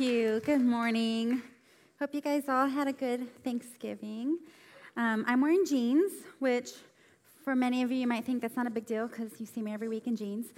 [0.00, 0.40] Thank you.
[0.46, 1.42] Good morning.
[1.98, 4.38] Hope you guys all had a good Thanksgiving.
[4.96, 6.70] Um, I'm wearing jeans, which
[7.44, 9.60] for many of you, you might think that's not a big deal because you see
[9.60, 10.54] me every week in jeans.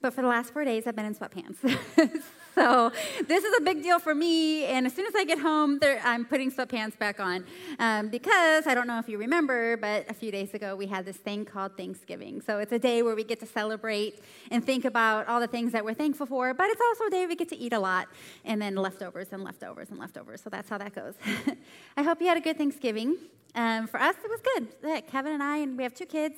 [0.00, 1.58] But for the last four days, I've been in sweatpants.
[2.56, 2.92] so
[3.26, 4.64] this is a big deal for me.
[4.66, 7.44] And as soon as I get home, I'm putting sweatpants back on.
[7.78, 11.04] Um, because I don't know if you remember, but a few days ago, we had
[11.04, 12.40] this thing called Thanksgiving.
[12.40, 15.72] So it's a day where we get to celebrate and think about all the things
[15.72, 16.54] that we're thankful for.
[16.54, 18.08] But it's also a day we get to eat a lot
[18.44, 20.40] and then leftovers and leftovers and leftovers.
[20.40, 21.14] So that's how that goes.
[21.96, 23.16] I hope you had a good Thanksgiving.
[23.56, 25.06] Um, for us, it was good.
[25.08, 26.36] Kevin and I, and we have two kids.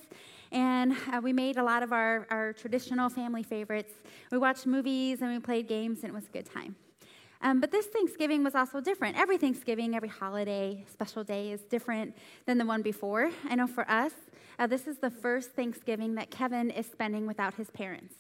[0.53, 3.93] And uh, we made a lot of our, our traditional family favorites.
[4.31, 6.77] We watched movies and we played games, and it was a good time.
[7.43, 9.19] Um, but this Thanksgiving was also different.
[9.19, 13.31] Every Thanksgiving, every holiday, special day is different than the one before.
[13.49, 14.13] I know for us,
[14.59, 18.15] uh, this is the first Thanksgiving that Kevin is spending without his parents.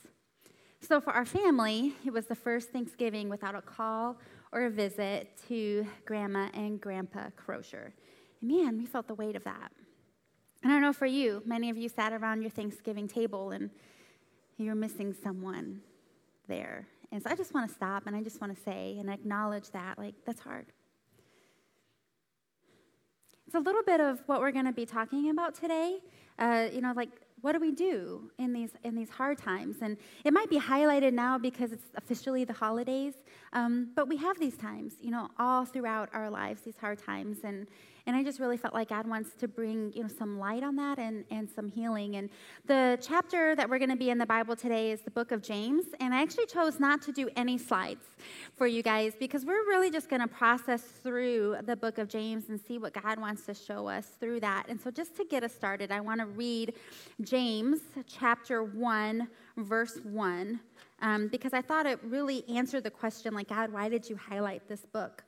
[0.80, 4.18] So for our family, it was the first Thanksgiving without a call
[4.52, 7.94] or a visit to Grandma and Grandpa Crosier.
[8.40, 9.72] And man, we felt the weight of that.
[10.66, 13.70] I don't know for you, many of you sat around your Thanksgiving table and
[14.56, 15.80] you're missing someone
[16.48, 16.88] there.
[17.12, 19.70] And so I just want to stop and I just want to say and acknowledge
[19.70, 20.66] that, like, that's hard.
[23.46, 25.98] It's a little bit of what we're going to be talking about today.
[26.38, 27.10] Uh, you know, like,
[27.42, 29.76] what do we do in these in these hard times?
[29.82, 33.14] And it might be highlighted now because it's officially the holidays,
[33.52, 37.38] um, but we have these times, you know, all throughout our lives, these hard times,
[37.44, 37.68] and
[38.06, 40.76] and I just really felt like God wants to bring, you know, some light on
[40.76, 42.16] that and, and some healing.
[42.16, 42.30] And
[42.66, 45.42] the chapter that we're going to be in the Bible today is the book of
[45.42, 45.86] James.
[45.98, 48.04] And I actually chose not to do any slides
[48.54, 52.44] for you guys because we're really just going to process through the book of James
[52.48, 54.66] and see what God wants to show us through that.
[54.68, 56.74] And so just to get us started, I want to read
[57.22, 59.26] James chapter 1,
[59.56, 60.60] verse 1.
[61.02, 64.66] Um, because I thought it really answered the question, like, God, why did you highlight
[64.68, 65.25] this book?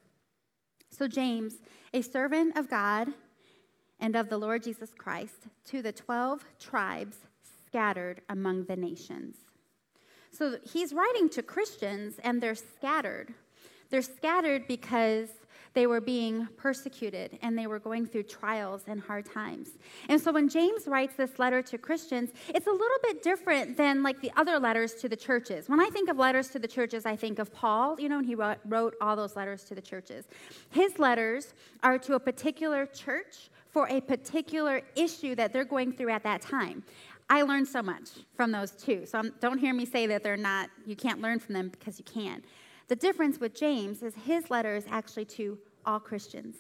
[0.91, 1.55] So, James,
[1.92, 3.08] a servant of God
[4.00, 7.19] and of the Lord Jesus Christ, to the 12 tribes
[7.66, 9.37] scattered among the nations.
[10.31, 13.34] So, he's writing to Christians, and they're scattered.
[13.91, 15.28] They're scattered because
[15.78, 19.78] they were being persecuted and they were going through trials and hard times.
[20.09, 24.03] And so when James writes this letter to Christians, it's a little bit different than
[24.03, 25.69] like the other letters to the churches.
[25.69, 28.27] When I think of letters to the churches, I think of Paul, you know, and
[28.27, 30.25] he wrote, wrote all those letters to the churches.
[30.71, 36.10] His letters are to a particular church for a particular issue that they're going through
[36.10, 36.83] at that time.
[37.31, 39.06] I learned so much from those two.
[39.06, 42.05] So don't hear me say that they're not, you can't learn from them because you
[42.05, 42.43] can.
[42.89, 46.56] The difference with James is his letter is actually to all Christians,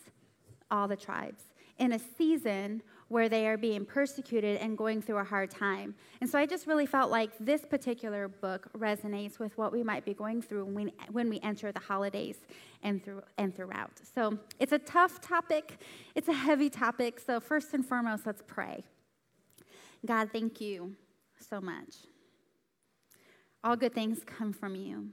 [0.70, 1.42] all the tribes,
[1.78, 5.94] in a season where they are being persecuted and going through a hard time.
[6.20, 10.04] And so I just really felt like this particular book resonates with what we might
[10.04, 12.36] be going through when we, when we enter the holidays
[12.82, 13.92] and, through, and throughout.
[14.14, 15.78] So it's a tough topic,
[16.14, 17.18] it's a heavy topic.
[17.18, 18.84] So, first and foremost, let's pray.
[20.04, 20.94] God, thank you
[21.48, 21.94] so much.
[23.64, 25.08] All good things come from you.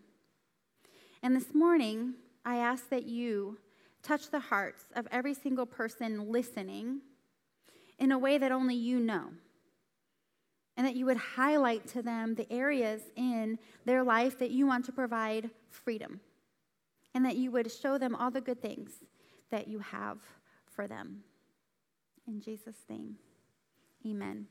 [1.23, 3.57] And this morning, I ask that you
[4.05, 7.01] touch the hearts of every single person listening
[7.97, 9.29] in a way that only you know.
[10.77, 14.85] And that you would highlight to them the areas in their life that you want
[14.85, 16.19] to provide freedom.
[17.13, 18.91] And that you would show them all the good things
[19.51, 20.17] that you have
[20.67, 21.23] for them.
[22.27, 23.15] In Jesus' name,
[24.05, 24.47] amen.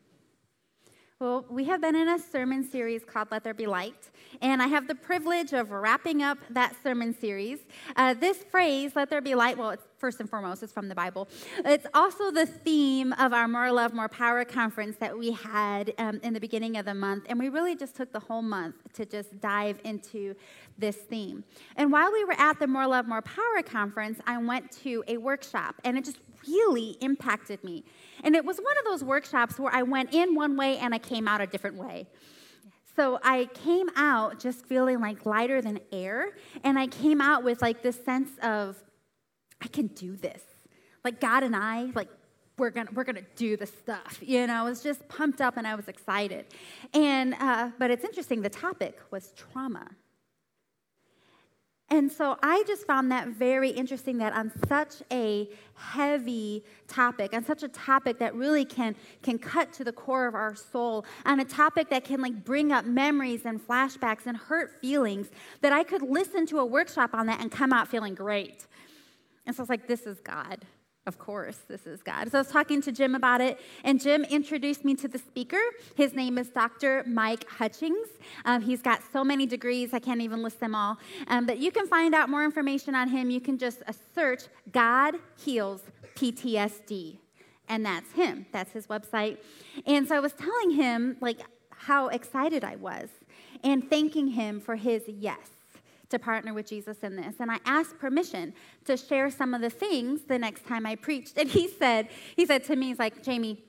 [1.25, 4.11] Well, we have been in a sermon series called Let There Be Light,
[4.43, 7.61] and I have the privilege of wrapping up that sermon series.
[7.97, 10.95] Uh, this phrase, Let There Be Light, well, it's first and foremost, it's from the
[10.95, 11.27] Bible.
[11.65, 16.21] It's also the theme of our More Love, More Power conference that we had um,
[16.23, 19.07] in the beginning of the month, and we really just took the whole month to
[19.07, 20.35] just dive into
[20.77, 21.43] this theme.
[21.77, 25.17] And while we were at the More Love, More Power conference, I went to a
[25.17, 27.85] workshop, and it just really impacted me.
[28.23, 30.99] And it was one of those workshops where I went in one way and I
[30.99, 32.07] came out a different way.
[32.97, 36.37] So I came out just feeling like lighter than air.
[36.63, 38.83] And I came out with like this sense of,
[39.61, 40.43] I can do this.
[41.05, 42.09] Like God and I, like,
[42.57, 45.67] we're gonna we're gonna do the stuff you know i was just pumped up and
[45.67, 46.47] i was excited
[46.93, 49.91] and uh, but it's interesting the topic was trauma
[51.91, 57.45] and so I just found that very interesting that on such a heavy topic, on
[57.45, 61.41] such a topic that really can, can cut to the core of our soul, on
[61.41, 65.29] a topic that can like bring up memories and flashbacks and hurt feelings,
[65.61, 68.67] that I could listen to a workshop on that and come out feeling great.
[69.47, 70.65] And so I was like, this is God.
[71.07, 72.31] Of course, this is God.
[72.31, 75.61] So I was talking to Jim about it, and Jim introduced me to the speaker.
[75.97, 77.05] His name is Dr.
[77.07, 78.09] Mike Hutchings.
[78.47, 80.97] Um, he's got so many degrees, I can't even list them all.
[81.29, 83.29] Um, but you can find out more information on him.
[83.29, 85.83] You can just uh, search God Heals
[86.17, 87.19] PTSD,
[87.69, 88.47] and that's him.
[88.51, 89.37] That's his website.
[89.87, 93.11] And so I was telling him, like, how excited I was
[93.63, 95.51] and thanking him for his yes
[96.11, 97.37] to partner with Jesus in this.
[97.41, 98.55] And I asked permission
[98.85, 101.39] to share some of the things the next time I preached.
[101.39, 103.65] And he said, he said to me, he's like, Jamie,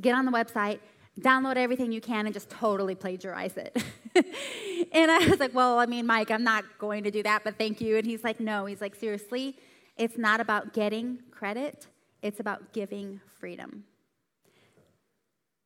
[0.00, 0.80] get on the website,
[1.20, 3.76] download everything you can, and just totally plagiarize it.
[4.92, 7.56] and I was like, well, I mean, Mike, I'm not going to do that, but
[7.58, 7.96] thank you.
[7.96, 9.56] And he's like, no, he's like, seriously,
[9.96, 11.86] it's not about getting credit,
[12.22, 13.84] it's about giving freedom.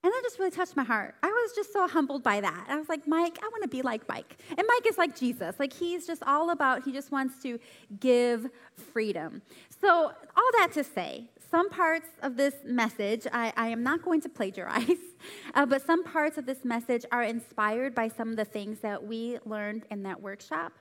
[0.05, 1.15] And that just really touched my heart.
[1.23, 2.67] I was just so humbled by that.
[2.69, 4.37] I was like, Mike, I want to be like Mike.
[4.51, 5.57] And Mike is like Jesus.
[5.59, 7.59] Like, he's just all about, he just wants to
[8.01, 8.51] give
[8.93, 9.41] freedom.
[9.81, 14.21] So, all that to say, some parts of this message I, I am not going
[14.21, 14.91] to plagiarize,
[15.55, 19.03] uh, but some parts of this message are inspired by some of the things that
[19.03, 20.75] we learned in that workshop.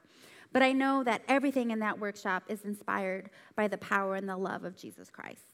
[0.51, 4.35] But I know that everything in that workshop is inspired by the power and the
[4.35, 5.52] love of Jesus Christ.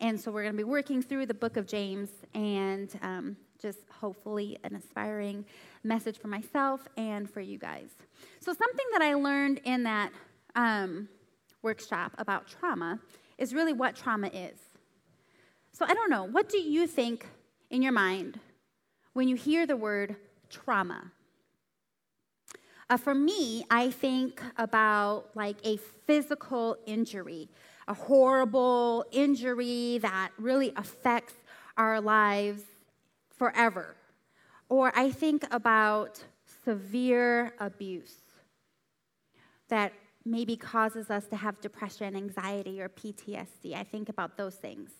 [0.00, 3.80] And so we're going to be working through the book of James and um, just
[3.90, 5.44] hopefully an inspiring
[5.82, 7.90] message for myself and for you guys.
[8.40, 10.12] So, something that I learned in that
[10.54, 11.08] um,
[11.62, 13.00] workshop about trauma
[13.38, 14.58] is really what trauma is.
[15.72, 17.26] So, I don't know, what do you think
[17.70, 18.38] in your mind
[19.14, 20.16] when you hear the word
[20.48, 21.10] trauma?
[22.90, 27.50] Uh, for me, I think about like a physical injury,
[27.88, 31.34] a horrible injury that really affects
[31.76, 32.62] our lives
[33.36, 33.96] forever.
[34.68, 36.22] Or I think about
[36.64, 38.16] severe abuse
[39.68, 39.92] that
[40.24, 43.74] maybe causes us to have depression, anxiety, or PTSD.
[43.74, 44.90] I think about those things.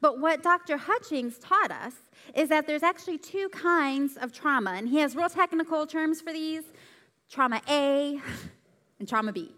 [0.00, 0.76] But what Dr.
[0.76, 1.94] Hutchings taught us
[2.34, 6.32] is that there's actually two kinds of trauma, and he has real technical terms for
[6.32, 6.64] these
[7.30, 8.20] trauma A
[8.98, 9.54] and trauma B.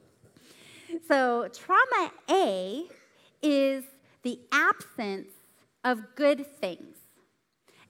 [1.07, 2.85] So, trauma A
[3.43, 3.85] is
[4.23, 5.31] the absence
[5.85, 6.97] of good things,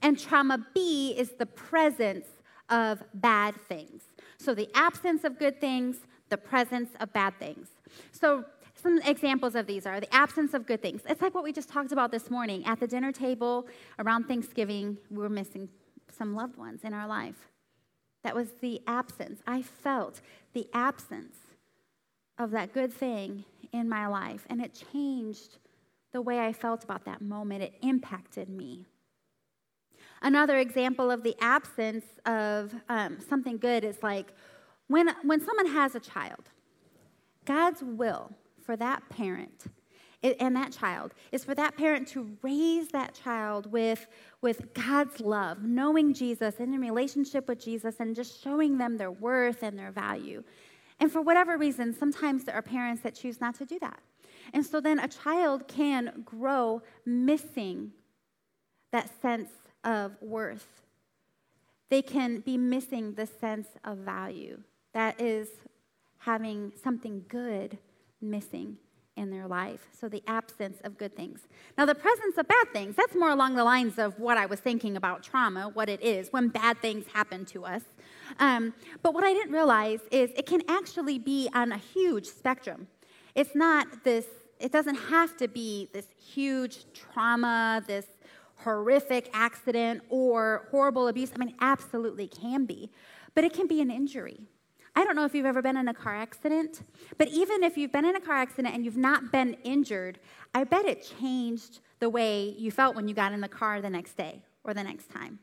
[0.03, 2.27] and trauma B is the presence
[2.69, 4.03] of bad things.
[4.39, 5.97] So, the absence of good things,
[6.29, 7.69] the presence of bad things.
[8.13, 8.45] So,
[8.75, 11.03] some examples of these are the absence of good things.
[11.09, 12.65] It's like what we just talked about this morning.
[12.65, 13.67] At the dinner table
[13.99, 15.69] around Thanksgiving, we were missing
[16.11, 17.51] some loved ones in our life.
[18.25, 19.41] That was the absence.
[19.47, 20.21] I felt
[20.55, 21.37] the absence
[22.41, 25.59] of that good thing in my life, and it changed
[26.13, 27.63] the way I felt about that moment.
[27.63, 28.87] It impacted me.
[30.23, 34.33] Another example of the absence of um, something good is like
[34.89, 36.51] when, when someone has a child,
[37.45, 38.33] God's will
[38.65, 39.67] for that parent
[40.23, 44.07] and that child is for that parent to raise that child with,
[44.43, 49.11] with God's love, knowing Jesus and in relationship with Jesus, and just showing them their
[49.11, 50.43] worth and their value.
[51.01, 54.01] And for whatever reason, sometimes there are parents that choose not to do that.
[54.53, 57.93] And so then a child can grow missing
[58.93, 59.51] that sense
[59.83, 60.83] of worth.
[61.89, 64.61] They can be missing the sense of value.
[64.93, 65.49] That is
[66.19, 67.79] having something good
[68.21, 68.77] missing
[69.21, 69.87] in their life.
[69.93, 71.41] So the absence of good things.
[71.77, 74.61] Now, the presence of bad things, that's more along the lines of what I was
[74.61, 77.83] thinking about trauma, what it is, when bad things happen to us.
[78.39, 78.73] Um,
[79.03, 82.89] but what I didn't realize is it can actually be on a huge spectrum.
[83.35, 84.27] It's not this,
[84.59, 88.07] it doesn't have to be this huge trauma, this
[88.57, 91.31] horrific accident, or horrible abuse.
[91.35, 92.91] I mean, absolutely can be.
[93.35, 94.41] But it can be an injury.
[94.95, 96.83] I don't know if you've ever been in a car accident,
[97.17, 100.19] but even if you've been in a car accident and you've not been injured,
[100.55, 103.91] I bet it changed the way you felt when you got in the car the
[103.91, 105.39] next day or the next time.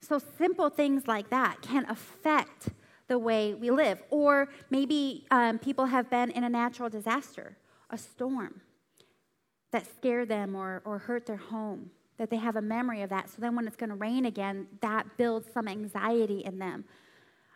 [0.00, 2.68] So, simple things like that can affect
[3.08, 4.02] the way we live.
[4.10, 7.56] Or maybe um, people have been in a natural disaster,
[7.90, 8.60] a storm
[9.72, 13.28] that scared them or, or hurt their home, that they have a memory of that.
[13.28, 16.84] So then when it's going to rain again, that builds some anxiety in them.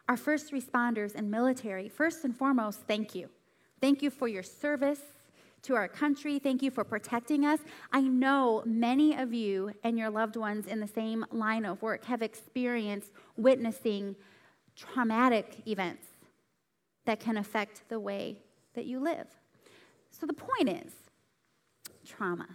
[0.08, 3.28] Our first responders and military, first and foremost, thank you.
[3.80, 5.00] Thank you for your service
[5.62, 6.38] to our country.
[6.38, 7.60] Thank you for protecting us.
[7.92, 12.04] I know many of you and your loved ones in the same line of work
[12.04, 14.16] have experienced witnessing
[14.76, 16.06] traumatic events
[17.04, 18.38] that can affect the way
[18.74, 19.26] that you live.
[20.10, 20.92] So the point is
[22.06, 22.48] trauma.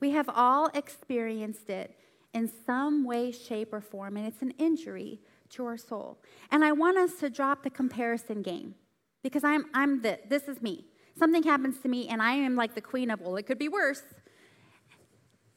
[0.00, 1.96] We have all experienced it
[2.34, 5.20] in some way, shape, or form, and it's an injury
[5.54, 6.18] to our soul.
[6.50, 8.74] And I want us to drop the comparison game
[9.22, 10.84] because I'm, I'm the, this is me.
[11.18, 13.68] something happens to me and I am like the queen of, well, it could be
[13.68, 14.02] worse.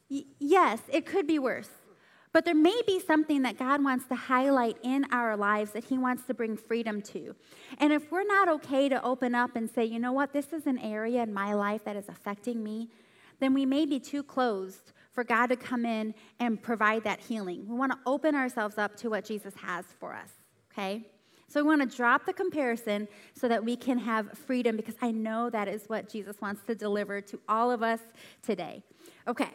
[0.09, 1.69] Y- yes, it could be worse.
[2.33, 5.97] But there may be something that God wants to highlight in our lives that He
[5.97, 7.35] wants to bring freedom to.
[7.79, 10.67] And if we're not okay to open up and say, you know what, this is
[10.67, 12.89] an area in my life that is affecting me,
[13.39, 17.67] then we may be too closed for God to come in and provide that healing.
[17.67, 20.29] We want to open ourselves up to what Jesus has for us,
[20.71, 21.07] okay?
[21.47, 25.09] So we want to drop the comparison so that we can have freedom because I
[25.09, 28.00] know that is what Jesus wants to deliver to all of us
[28.43, 28.83] today.
[29.27, 29.50] Okay.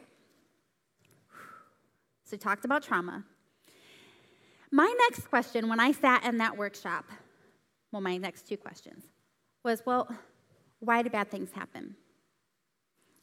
[2.24, 3.22] So we talked about trauma.
[4.72, 7.04] My next question when I sat in that workshop,
[7.92, 9.04] well, my next two questions
[9.64, 10.12] was, well,
[10.80, 11.94] why do bad things happen?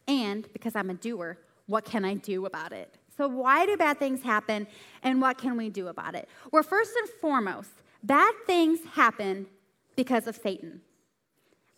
[0.08, 1.38] And because I'm a doer,
[1.70, 2.96] what can I do about it?
[3.16, 4.68] So, why do bad things happen
[5.04, 6.28] and what can we do about it?
[6.52, 7.72] Well, first and foremost,
[8.04, 9.48] Bad things happen
[9.96, 10.82] because of Satan.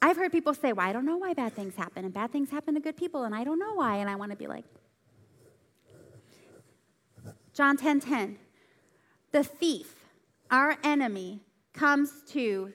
[0.01, 2.49] I've heard people say, Well, I don't know why bad things happen, and bad things
[2.49, 3.97] happen to good people, and I don't know why.
[3.97, 4.65] And I want to be like,
[7.53, 8.37] John 10 10.
[9.31, 9.95] The thief,
[10.49, 11.41] our enemy,
[11.73, 12.73] comes to.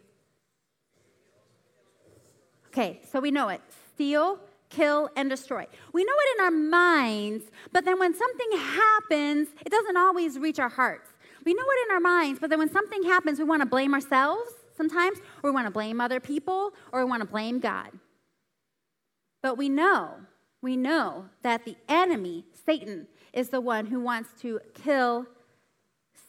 [2.68, 3.60] Okay, so we know it
[3.94, 5.66] steal, kill, and destroy.
[5.92, 10.58] We know it in our minds, but then when something happens, it doesn't always reach
[10.58, 11.10] our hearts.
[11.44, 13.94] We know it in our minds, but then when something happens, we want to blame
[13.94, 17.90] ourselves sometimes, or we want to blame other people, or we want to blame God.
[19.42, 20.14] But we know,
[20.60, 25.26] we know that the enemy, Satan, is the one who wants to kill,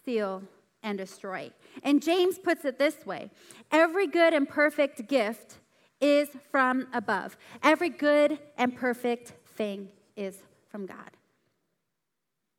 [0.02, 0.44] steal,
[0.84, 1.52] and destroy.
[1.84, 3.32] And James puts it this way
[3.72, 5.58] every good and perfect gift
[6.00, 10.38] is from above, every good and perfect thing is
[10.70, 11.12] from God.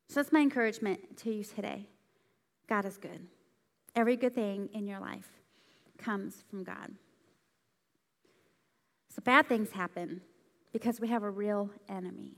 [0.09, 1.87] So that's my encouragement to you today.
[2.69, 3.27] God is good.
[3.95, 5.29] Every good thing in your life
[5.99, 6.93] comes from God.
[9.15, 10.23] So bad things happen
[10.73, 12.37] because we have a real enemy.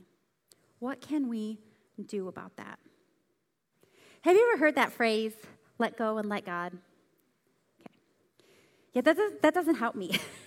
[0.79, 1.59] What can we
[2.07, 2.79] do about that?
[4.21, 5.33] Have you ever heard that phrase,
[5.77, 6.73] let go and let God?
[7.81, 7.95] Okay.
[8.93, 10.19] Yeah, that, does, that doesn't help me.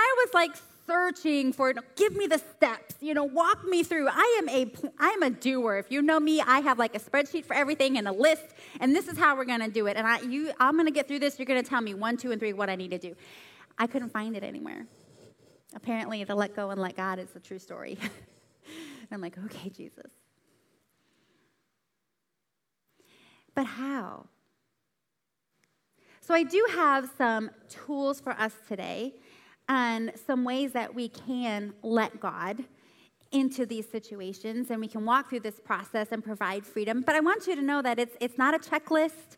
[0.00, 0.52] I was like
[0.86, 4.08] searching for, give me the steps, you know, walk me through.
[4.08, 5.76] I am a, I am a doer.
[5.76, 8.46] If you know me, I have like a spreadsheet for everything and a list,
[8.80, 9.96] and this is how we're going to do it.
[9.96, 11.38] And I, you, I'm going to get through this.
[11.38, 13.14] You're going to tell me one, two, and three what I need to do.
[13.78, 14.86] I couldn't find it anywhere.
[15.74, 17.96] Apparently, the let go and let God is the true story.
[19.12, 20.10] I'm like, okay, Jesus.
[23.54, 24.26] But how?
[26.20, 29.14] So, I do have some tools for us today
[29.70, 32.64] and some ways that we can let God
[33.30, 37.02] into these situations and we can walk through this process and provide freedom.
[37.06, 39.36] But I want you to know that it's, it's not a checklist.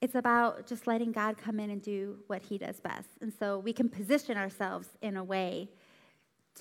[0.00, 3.10] It's about just letting God come in and do what he does best.
[3.20, 5.68] And so we can position ourselves in a way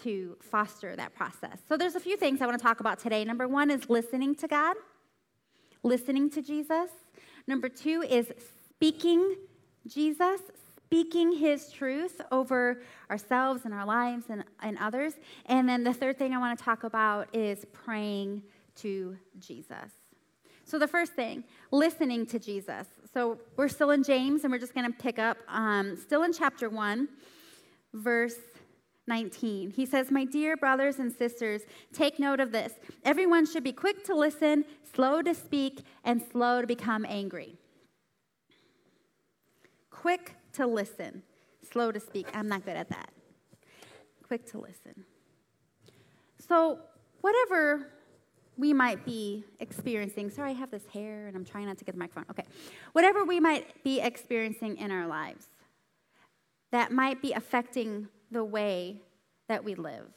[0.01, 1.59] to foster that process.
[1.69, 3.23] So there's a few things I want to talk about today.
[3.23, 4.75] Number one is listening to God,
[5.81, 6.89] listening to Jesus.
[7.47, 8.33] Number two is
[8.69, 9.37] speaking
[9.87, 10.41] Jesus,
[10.87, 15.15] speaking his truth over ourselves and our lives and, and others.
[15.47, 18.41] And then the third thing I want to talk about is praying
[18.75, 19.91] to Jesus.
[20.63, 22.87] So, the first thing, listening to Jesus.
[23.13, 26.31] So, we're still in James, and we're just going to pick up, um, still in
[26.31, 27.09] chapter 1,
[27.93, 28.35] verse
[29.07, 29.71] 19.
[29.71, 32.73] He says, My dear brothers and sisters, take note of this.
[33.03, 34.63] Everyone should be quick to listen,
[34.93, 37.55] slow to speak, and slow to become angry.
[39.89, 41.23] Quick to listen,
[41.71, 42.27] slow to speak.
[42.33, 43.09] I'm not good at that.
[44.27, 45.05] Quick to listen.
[46.47, 46.79] So,
[47.21, 47.87] whatever
[48.57, 51.93] we might be experiencing, sorry, I have this hair and I'm trying not to get
[51.93, 52.25] the microphone.
[52.31, 52.45] Okay.
[52.93, 55.47] Whatever we might be experiencing in our lives
[56.71, 59.01] that might be affecting the way
[59.47, 60.09] that we live,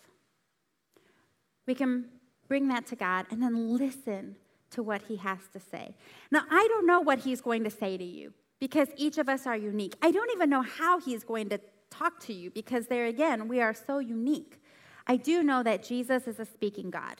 [1.66, 2.06] we can
[2.48, 4.36] bring that to God and then listen
[4.70, 5.94] to what He has to say.
[6.30, 9.46] Now, I don't know what He's going to say to you because each of us
[9.46, 9.94] are unique.
[10.02, 13.60] I don't even know how he's going to talk to you because there again, we
[13.60, 14.60] are so unique.
[15.06, 17.16] I do know that Jesus is a speaking God.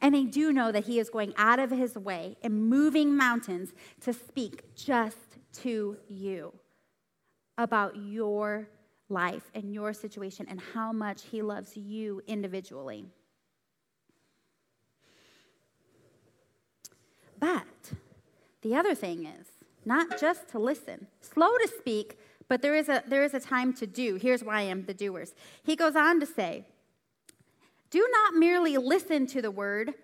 [0.00, 3.72] And I do know that he is going out of his way and moving mountains
[4.02, 5.16] to speak just
[5.62, 6.52] to you
[7.58, 8.68] about your
[9.08, 13.06] life and your situation and how much he loves you individually.
[17.38, 17.66] But
[18.62, 19.46] the other thing is,
[19.84, 23.72] not just to listen, slow to speak, but there is a, there is a time
[23.74, 24.16] to do.
[24.16, 25.34] Here's why I am the doers.
[25.64, 26.64] He goes on to say,
[27.90, 29.94] Do not merely listen to the word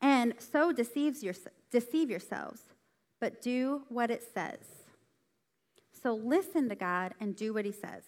[0.00, 1.34] and so deceives your,
[1.70, 2.60] deceive yourselves,
[3.20, 4.58] but do what it says.
[6.02, 8.02] So listen to God and do what he says.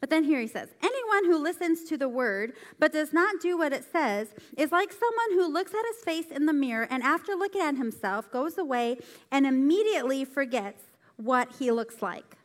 [0.00, 3.58] But then here he says, Anyone who listens to the word but does not do
[3.58, 7.02] what it says is like someone who looks at his face in the mirror and
[7.02, 8.98] after looking at himself goes away
[9.30, 10.82] and immediately forgets
[11.16, 12.36] what he looks like.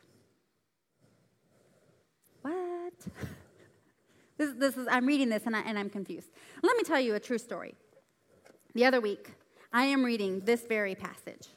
[2.42, 2.52] What?
[4.38, 6.28] This, this is, I'm reading this and, I, and I'm confused.
[6.62, 7.74] Let me tell you a true story.
[8.74, 9.30] The other week,
[9.72, 11.48] I am reading this very passage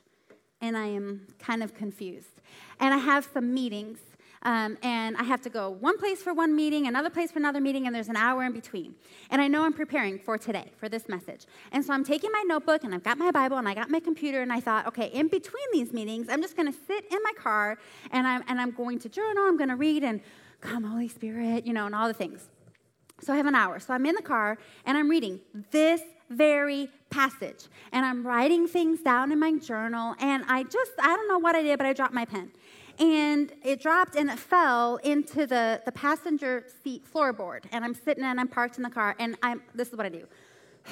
[0.61, 2.39] and I am kind of confused.
[2.79, 3.99] And I have some meetings
[4.43, 7.59] um, and I have to go one place for one meeting, another place for another
[7.59, 8.95] meeting, and there's an hour in between.
[9.29, 11.45] And I know I'm preparing for today, for this message.
[11.71, 13.99] And so I'm taking my notebook, and I've got my Bible, and I got my
[13.99, 17.19] computer, and I thought, okay, in between these meetings, I'm just going to sit in
[17.23, 17.77] my car,
[18.11, 20.21] and I'm, and I'm going to journal, I'm going to read, and
[20.61, 22.49] come, Holy Spirit, you know, and all the things.
[23.21, 23.79] So I have an hour.
[23.79, 25.41] So I'm in the car, and I'm reading
[25.71, 27.65] this very passage.
[27.91, 31.55] And I'm writing things down in my journal, and I just, I don't know what
[31.55, 32.51] I did, but I dropped my pen
[32.99, 37.63] and it dropped and it fell into the, the passenger seat floorboard.
[37.71, 40.09] And I'm sitting and I'm parked in the car, and I'm this is what I
[40.09, 40.27] do.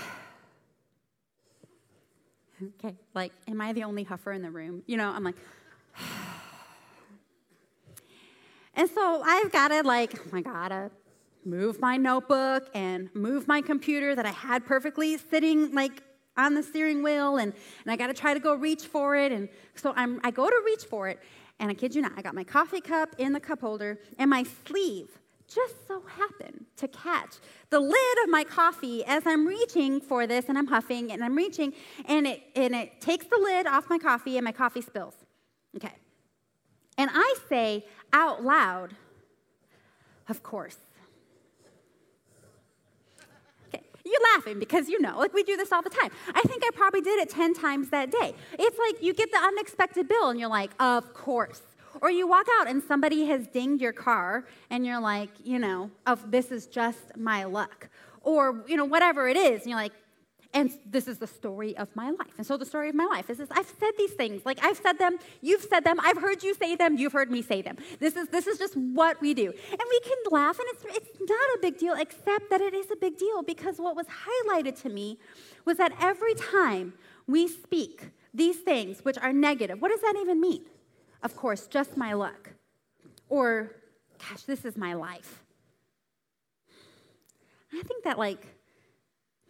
[2.83, 4.83] okay, like, am I the only huffer in the room?
[4.87, 5.35] You know, I'm like,
[8.73, 10.89] and so I've got to like, oh gotta uh,
[11.43, 16.03] move my notebook and move my computer that I had perfectly sitting like
[16.35, 19.31] on the steering wheel and, and I got to try to go reach for it.
[19.31, 21.19] And so I'm, I go to reach for it
[21.59, 24.29] and I kid you not, I got my coffee cup in the cup holder, and
[24.29, 27.35] my sleeve just so happened to catch
[27.69, 31.35] the lid of my coffee as I'm reaching for this, and I'm huffing and I'm
[31.35, 31.73] reaching,
[32.05, 35.15] and it, and it takes the lid off my coffee, and my coffee spills.
[35.75, 35.93] Okay.
[36.97, 38.95] And I say out loud,
[40.27, 40.77] of course.
[44.07, 46.11] You're laughing because you know, like we do this all the time.
[46.33, 48.33] I think I probably did it 10 times that day.
[48.57, 51.61] It's like you get the unexpected bill and you're like, of course.
[52.01, 55.89] Or you walk out and somebody has dinged your car and you're like, you know,
[56.05, 57.89] of this is just my luck.
[58.21, 59.93] Or, you know, whatever it is, and you're like,
[60.53, 62.33] and this is the story of my life.
[62.37, 64.45] And so the story of my life is this I've said these things.
[64.45, 67.41] Like I've said them, you've said them, I've heard you say them, you've heard me
[67.41, 67.77] say them.
[67.99, 69.45] This is this is just what we do.
[69.45, 72.89] And we can laugh and it's it's not a big deal except that it is
[72.91, 75.19] a big deal because what was highlighted to me
[75.65, 76.93] was that every time
[77.27, 80.65] we speak these things which are negative, what does that even mean?
[81.23, 82.51] Of course, just my luck.
[83.29, 83.75] Or
[84.17, 85.43] gosh, this is my life.
[87.73, 88.56] I think that like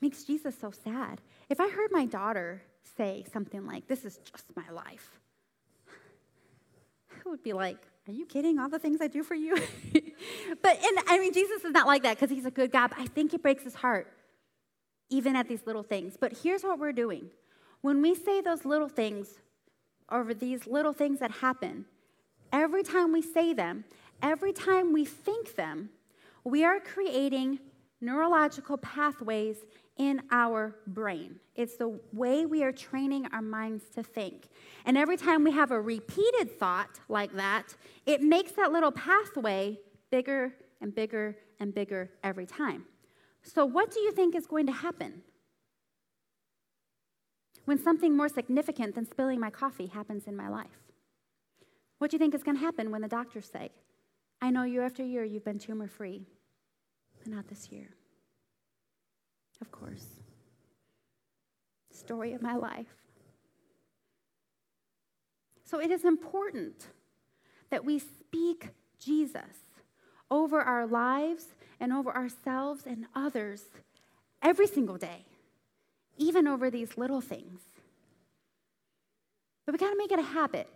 [0.02, 1.22] makes Jesus so sad.
[1.50, 2.62] If I heard my daughter
[2.98, 5.20] say something like, This is just my life,
[7.12, 8.60] I would be like, Are you kidding?
[8.60, 9.56] All the things I do for you?
[10.62, 13.00] but, and I mean, Jesus is not like that because he's a good God, but
[13.00, 14.12] I think it breaks his heart,
[15.10, 16.16] even at these little things.
[16.20, 17.30] But here's what we're doing
[17.82, 19.40] when we say those little things
[20.10, 21.86] over these little things that happen,
[22.52, 23.84] every time we say them,
[24.22, 25.90] every time we think them,
[26.44, 27.60] we are creating
[28.02, 29.58] neurological pathways
[29.98, 31.40] in our brain.
[31.56, 34.50] It's the way we are training our minds to think.
[34.86, 39.80] And every time we have a repeated thought like that, it makes that little pathway
[40.12, 42.86] bigger and bigger and bigger every time.
[43.42, 45.24] So, what do you think is going to happen
[47.66, 50.84] when something more significant than spilling my coffee happens in my life?
[51.98, 53.72] What do you think is going to happen when the doctors say,
[54.42, 56.28] I know year after year you've been tumor free,
[57.28, 57.90] not this year?
[59.62, 60.06] of course.
[61.92, 62.94] Story of my life.
[65.64, 66.88] So it is important
[67.70, 69.42] that we speak Jesus
[70.32, 71.46] over our lives
[71.80, 73.64] and over ourselves and others
[74.42, 75.26] every single day,
[76.18, 77.62] even over these little things.
[79.66, 80.70] But we got to make it a habit.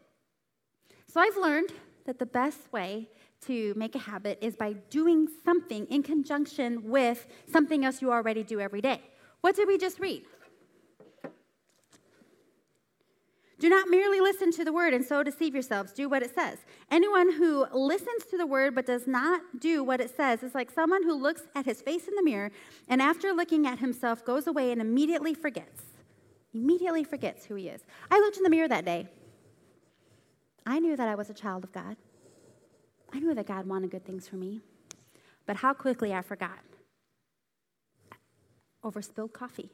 [1.08, 1.72] So I've learned
[2.06, 3.10] that the best way
[3.48, 8.44] to make a habit is by doing something in conjunction with something else you already
[8.44, 9.02] do every day.
[9.42, 10.24] What did we just read?
[13.62, 15.92] Do not merely listen to the word and so deceive yourselves.
[15.92, 16.58] Do what it says.
[16.90, 20.72] Anyone who listens to the word but does not do what it says is like
[20.72, 22.50] someone who looks at his face in the mirror
[22.88, 25.84] and after looking at himself goes away and immediately forgets.
[26.56, 27.82] Immediately forgets who he is.
[28.10, 29.08] I looked in the mirror that day.
[30.66, 31.98] I knew that I was a child of God.
[33.14, 34.62] I knew that God wanted good things for me,
[35.46, 36.60] but how quickly I forgot
[38.84, 39.70] over spilled coffee.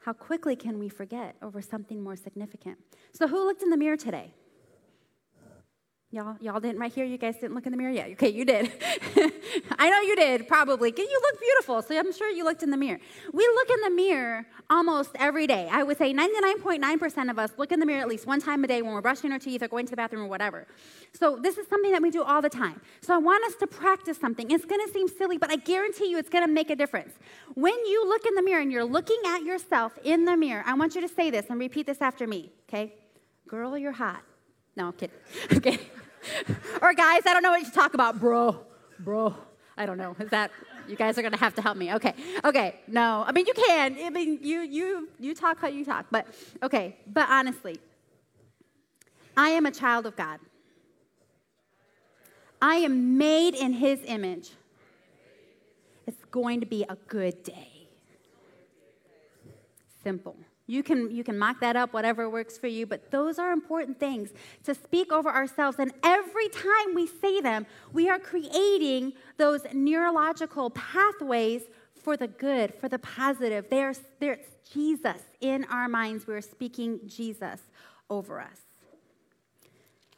[0.00, 2.78] How quickly can we forget over something more significant?
[3.12, 4.34] So, who looked in the mirror today?
[6.12, 7.04] Y'all, y'all didn't right here.
[7.04, 8.10] You guys didn't look in the mirror yet.
[8.12, 8.72] Okay, you did.
[9.78, 10.94] I know you did, probably.
[10.96, 13.00] You look beautiful, so I'm sure you looked in the mirror.
[13.32, 15.68] We look in the mirror almost every day.
[15.70, 18.68] I would say 99.9% of us look in the mirror at least one time a
[18.68, 20.68] day when we're brushing our teeth or going to the bathroom or whatever.
[21.12, 22.80] So this is something that we do all the time.
[23.00, 24.48] So I want us to practice something.
[24.48, 27.14] It's going to seem silly, but I guarantee you it's going to make a difference.
[27.54, 30.74] When you look in the mirror and you're looking at yourself in the mirror, I
[30.74, 32.94] want you to say this and repeat this after me, okay?
[33.48, 34.22] Girl, you're hot.
[34.76, 35.16] No, I'm kidding.
[35.56, 35.78] Okay.
[36.82, 38.58] or guys, I don't know what you talk about, bro.
[38.98, 39.36] Bro.
[39.78, 40.16] I don't know.
[40.18, 40.50] Is that
[40.88, 41.94] you guys are gonna have to help me.
[41.94, 42.14] Okay.
[42.44, 42.80] Okay.
[42.88, 43.24] No.
[43.26, 43.96] I mean you can.
[44.04, 46.06] I mean you you you talk how you talk.
[46.10, 46.26] But
[46.62, 47.78] okay, but honestly,
[49.36, 50.40] I am a child of God.
[52.60, 54.50] I am made in his image.
[56.06, 57.88] It's going to be a good day.
[60.02, 60.36] Simple.
[60.68, 64.00] You can, you can mock that up, whatever works for you, but those are important
[64.00, 64.30] things
[64.64, 65.78] to speak over ourselves.
[65.78, 71.62] And every time we say them, we are creating those neurological pathways
[71.94, 73.66] for the good, for the positive.
[73.70, 76.26] There's, there's Jesus in our minds.
[76.26, 77.60] We're speaking Jesus
[78.10, 78.58] over us.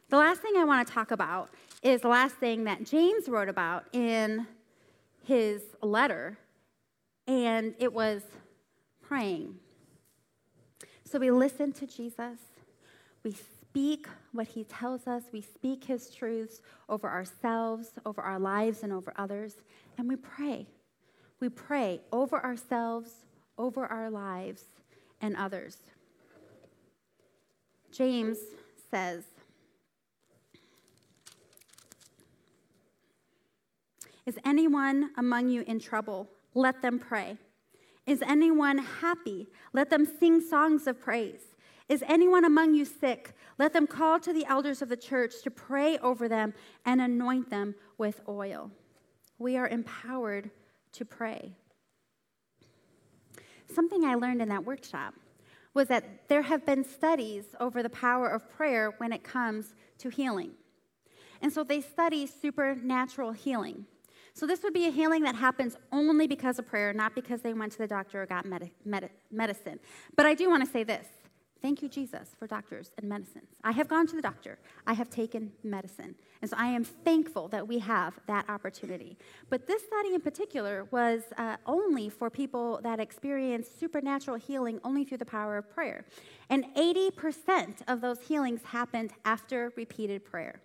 [0.08, 1.50] The last thing I want to talk about
[1.82, 4.46] is the last thing that James wrote about in
[5.24, 6.38] his letter,
[7.26, 8.22] and it was
[9.02, 9.56] praying.
[11.10, 12.38] So we listen to Jesus,
[13.24, 18.82] we speak what he tells us, we speak his truths over ourselves, over our lives,
[18.82, 19.54] and over others,
[19.96, 20.66] and we pray.
[21.40, 23.10] We pray over ourselves,
[23.56, 24.64] over our lives,
[25.22, 25.78] and others.
[27.90, 28.36] James
[28.90, 29.24] says,
[34.26, 36.28] Is anyone among you in trouble?
[36.52, 37.38] Let them pray.
[38.08, 39.48] Is anyone happy?
[39.74, 41.42] Let them sing songs of praise.
[41.90, 43.34] Is anyone among you sick?
[43.58, 46.54] Let them call to the elders of the church to pray over them
[46.86, 48.70] and anoint them with oil.
[49.38, 50.50] We are empowered
[50.92, 51.52] to pray.
[53.70, 55.12] Something I learned in that workshop
[55.74, 60.08] was that there have been studies over the power of prayer when it comes to
[60.08, 60.52] healing.
[61.42, 63.84] And so they study supernatural healing.
[64.38, 67.52] So, this would be a healing that happens only because of prayer, not because they
[67.54, 69.80] went to the doctor or got med- med- medicine.
[70.14, 71.06] But I do want to say this
[71.60, 73.48] thank you, Jesus, for doctors and medicines.
[73.64, 76.14] I have gone to the doctor, I have taken medicine.
[76.40, 79.18] And so I am thankful that we have that opportunity.
[79.50, 85.02] But this study in particular was uh, only for people that experience supernatural healing only
[85.02, 86.04] through the power of prayer.
[86.48, 90.60] And 80% of those healings happened after repeated prayer.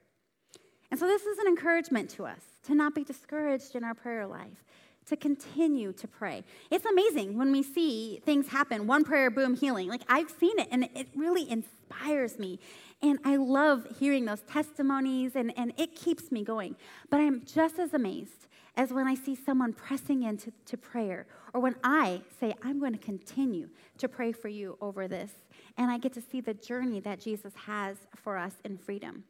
[0.94, 4.28] And so this is an encouragement to us to not be discouraged in our prayer
[4.28, 4.64] life,
[5.08, 6.44] to continue to pray.
[6.70, 9.88] It's amazing when we see things happen one prayer, boom, healing.
[9.88, 12.60] Like I've seen it and it really inspires me.
[13.02, 16.76] And I love hearing those testimonies and, and it keeps me going.
[17.10, 18.46] But I'm just as amazed
[18.78, 21.26] as when I see someone pressing into to prayer
[21.56, 25.32] or when I say, I'm going to continue to pray for you over this.
[25.76, 29.24] And I get to see the journey that Jesus has for us in freedom.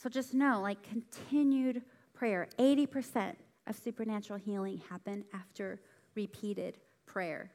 [0.00, 1.82] So just know, like, continued
[2.14, 2.46] prayer.
[2.56, 3.34] 80%
[3.66, 5.80] of supernatural healing happen after
[6.14, 7.50] repeated prayer.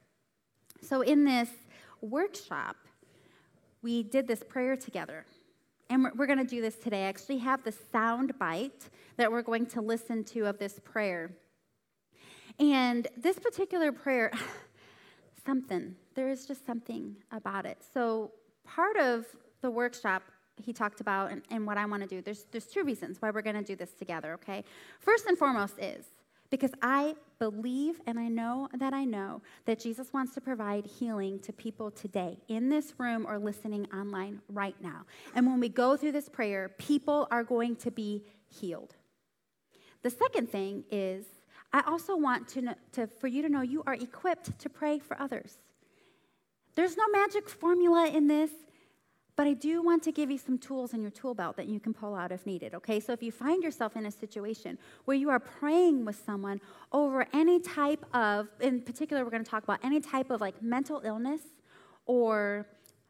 [0.82, 1.50] So, in this
[2.02, 2.76] workshop,
[3.82, 5.26] we did this prayer together.
[5.90, 7.06] And we're, we're going to do this today.
[7.06, 11.32] I actually have the sound bite that we're going to listen to of this prayer.
[12.60, 14.34] And this particular prayer,
[15.46, 17.78] something, there is just something about it.
[17.94, 18.32] So,
[18.66, 19.28] part of
[19.62, 20.24] the workshop
[20.62, 22.22] he talked about and, and what I want to do.
[22.22, 24.64] There's, there's two reasons why we're going to do this together, okay?
[25.00, 26.06] First and foremost is
[26.50, 31.40] because I believe and I know that I know that Jesus wants to provide healing
[31.40, 35.06] to people today in this room or listening online right now.
[35.34, 38.96] And when we go through this prayer, people are going to be healed.
[40.04, 41.26] The second thing is
[41.72, 45.20] I also want to, to for you to know you are equipped to pray for
[45.20, 45.58] others.
[46.76, 48.52] There's no magic formula in this.
[49.36, 51.80] But I do want to give you some tools in your tool belt that you
[51.80, 53.00] can pull out if needed, okay?
[53.00, 57.26] So if you find yourself in a situation where you are praying with someone over
[57.34, 61.02] any type of, in particular, we're going to talk about any type of like mental
[61.04, 61.42] illness
[62.06, 62.68] or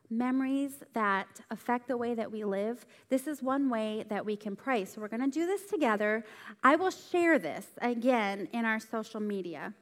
[0.10, 4.56] memories that affect the way that we live, this is one way that we can
[4.56, 4.86] pray.
[4.86, 6.24] So we're going to do this together.
[6.64, 9.74] I will share this again in our social media.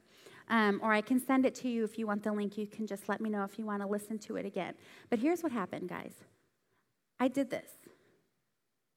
[0.48, 2.58] Um, or I can send it to you if you want the link.
[2.58, 4.74] You can just let me know if you want to listen to it again.
[5.08, 6.14] But here's what happened, guys.
[7.22, 7.70] I did this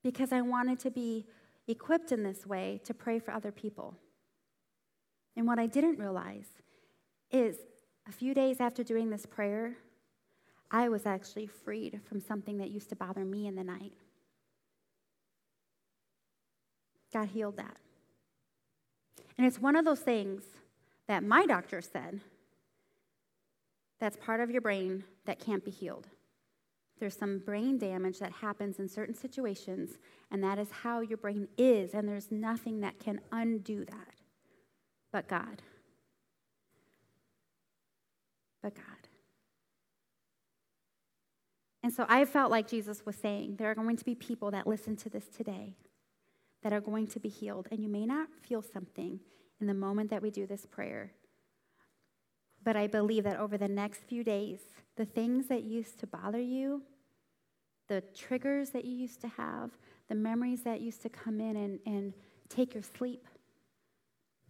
[0.02, 1.26] because I wanted to be
[1.68, 3.94] equipped in this way to pray for other people.
[5.36, 6.48] And what I didn't realize
[7.30, 7.58] is
[8.08, 9.76] a few days after doing this prayer,
[10.72, 13.92] I was actually freed from something that used to bother me in the night.
[17.12, 17.76] God healed that.
[19.38, 20.42] And it's one of those things
[21.06, 22.18] that my doctor said
[24.00, 26.08] that's part of your brain that can't be healed.
[26.98, 29.98] There's some brain damage that happens in certain situations,
[30.30, 34.14] and that is how your brain is, and there's nothing that can undo that
[35.12, 35.62] but God.
[38.62, 38.84] But God.
[41.82, 44.66] And so I felt like Jesus was saying there are going to be people that
[44.66, 45.76] listen to this today
[46.62, 49.20] that are going to be healed, and you may not feel something
[49.60, 51.12] in the moment that we do this prayer.
[52.66, 54.58] But I believe that over the next few days,
[54.96, 56.82] the things that used to bother you,
[57.86, 59.70] the triggers that you used to have,
[60.08, 62.12] the memories that used to come in and, and
[62.48, 63.28] take your sleep,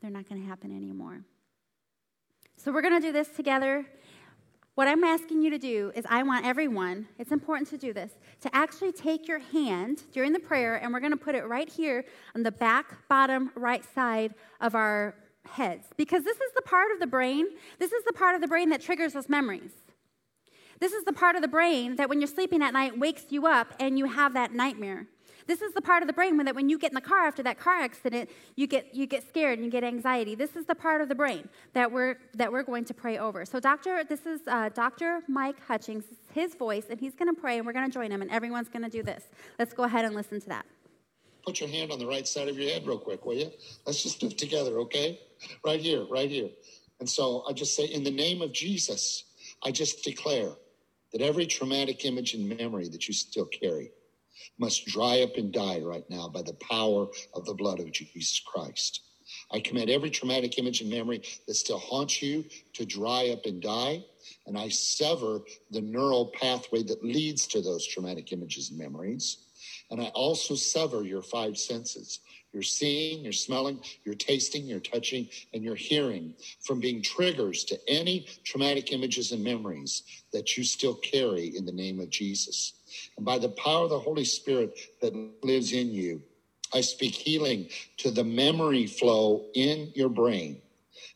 [0.01, 1.27] they're not going to happen anymore.
[2.57, 3.85] So we're going to do this together.
[4.77, 8.13] What I'm asking you to do is, I want everyone, it's important to do this,
[8.41, 11.69] to actually take your hand during the prayer, and we're going to put it right
[11.69, 15.15] here on the back, bottom, right side of our
[15.47, 15.89] heads.
[15.97, 17.47] Because this is the part of the brain,
[17.79, 19.73] this is the part of the brain that triggers those memories.
[20.79, 23.47] This is the part of the brain that when you're sleeping at night wakes you
[23.47, 25.07] up and you have that nightmare.
[25.47, 27.43] This is the part of the brain that when you get in the car after
[27.45, 30.35] that car accident, you get, you get scared and you get anxiety.
[30.35, 33.45] This is the part of the brain that we're, that we're going to pray over.
[33.45, 35.21] So, Doctor, this is uh, Dr.
[35.29, 38.23] Mike Hutchings, his voice, and he's going to pray and we're going to join him,
[38.23, 39.25] and everyone's going to do this.
[39.59, 40.67] Let's go ahead and listen to that.
[41.47, 43.53] Put your hand on the right side of your head, real quick, will you?
[43.87, 45.21] Let's just do it together, okay?
[45.65, 46.51] Right here, right here.
[46.99, 49.25] And so I just say, in the name of Jesus,
[49.63, 50.51] I just declare
[51.13, 53.93] that every traumatic image and memory that you still carry
[54.59, 58.43] must dry up and die right now by the power of the blood of Jesus
[58.45, 59.03] Christ.
[59.53, 63.63] I command every traumatic image and memory that still haunts you to dry up and
[63.63, 64.05] die.
[64.47, 69.46] And I sever the neural pathway that leads to those traumatic images and memories.
[69.91, 72.21] And I also sever your five senses
[72.57, 77.79] you're seeing, you're smelling, you're tasting, you're touching, and you're hearing from being triggers to
[77.87, 82.73] any traumatic images and memories that you still carry in the name of Jesus.
[83.19, 86.23] And by the power of the Holy Spirit that lives in you,
[86.73, 87.69] I speak healing
[87.99, 90.63] to the memory flow in your brain.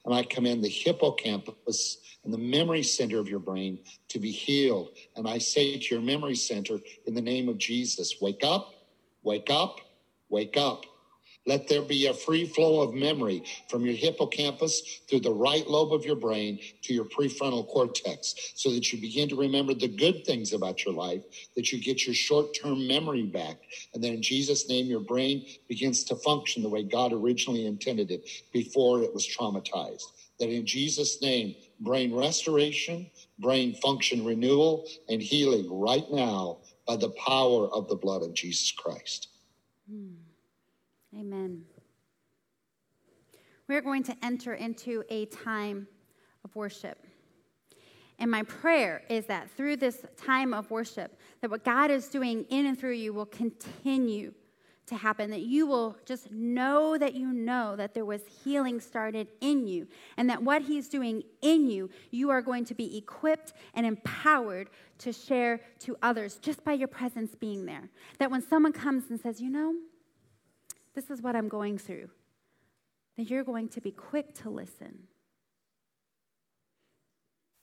[0.05, 4.91] And I command the hippocampus and the memory center of your brain to be healed.
[5.17, 8.75] And I say to your memory center, in the name of Jesus, wake up,
[9.23, 9.81] wake up,
[10.29, 10.85] wake up.
[11.47, 15.93] Let there be a free flow of memory from your hippocampus through the right lobe
[15.93, 20.25] of your brain to your prefrontal cortex so that you begin to remember the good
[20.25, 21.23] things about your life,
[21.57, 23.57] that you get your short term memory back.
[23.95, 28.11] And then in Jesus' name, your brain begins to function the way God originally intended
[28.11, 28.23] it
[28.53, 30.13] before it was traumatized.
[30.39, 37.11] That in Jesus' name, brain restoration, brain function renewal, and healing right now by the
[37.11, 39.29] power of the blood of Jesus Christ.
[39.91, 40.20] Hmm.
[41.19, 41.65] Amen.
[43.69, 45.87] We're going to enter into a time
[46.45, 47.05] of worship.
[48.19, 52.45] And my prayer is that through this time of worship, that what God is doing
[52.51, 54.35] in and through you will continue
[54.87, 59.29] to happen, that you will just know that you know that there was healing started
[59.41, 63.53] in you, and that what He's doing in you, you are going to be equipped
[63.75, 64.69] and empowered
[64.99, 67.89] to share to others just by your presence being there.
[68.19, 69.75] That when someone comes and says, you know,
[71.01, 72.11] this is what I'm going through,
[73.17, 75.05] then you're going to be quick to listen.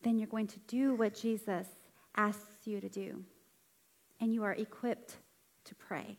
[0.02, 1.67] Then you're going to do what Jesus
[2.15, 3.23] asks you to do,
[4.19, 5.17] and you are equipped
[5.65, 6.17] to pray.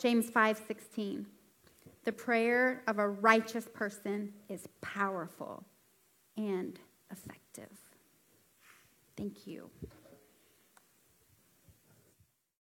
[0.00, 1.26] James 5:16
[2.04, 5.66] The prayer of a righteous person is powerful
[6.34, 7.78] and effective.
[9.18, 9.68] Thank you.